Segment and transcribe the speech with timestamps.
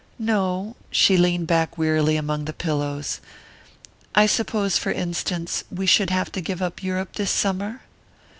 [0.17, 3.19] "No." She leaned back wearily among the pillows.
[4.15, 7.81] "I suppose, for instance, we should have to give up Europe this summer